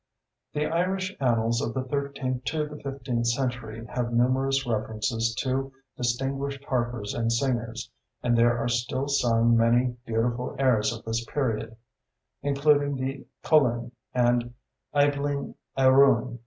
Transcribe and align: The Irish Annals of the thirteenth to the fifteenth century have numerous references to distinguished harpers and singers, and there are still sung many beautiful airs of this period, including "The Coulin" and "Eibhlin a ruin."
The 0.53 0.65
Irish 0.65 1.15
Annals 1.19 1.61
of 1.61 1.75
the 1.75 1.83
thirteenth 1.83 2.43
to 2.45 2.65
the 2.67 2.81
fifteenth 2.81 3.27
century 3.27 3.85
have 3.85 4.11
numerous 4.11 4.65
references 4.65 5.35
to 5.35 5.71
distinguished 5.95 6.63
harpers 6.63 7.13
and 7.13 7.31
singers, 7.31 7.91
and 8.23 8.35
there 8.35 8.57
are 8.57 8.67
still 8.67 9.07
sung 9.07 9.55
many 9.55 9.95
beautiful 10.07 10.55
airs 10.57 10.91
of 10.91 11.05
this 11.05 11.23
period, 11.25 11.75
including 12.41 12.95
"The 12.95 13.27
Coulin" 13.43 13.91
and 14.11 14.55
"Eibhlin 14.95 15.53
a 15.77 15.93
ruin." 15.93 16.39